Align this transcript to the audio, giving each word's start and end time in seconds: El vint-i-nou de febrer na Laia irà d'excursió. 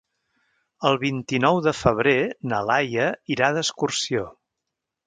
El 0.89 0.97
vint-i-nou 1.03 1.61
de 1.67 1.75
febrer 1.81 2.17
na 2.55 2.65
Laia 2.71 3.07
irà 3.37 3.53
d'excursió. 3.59 4.27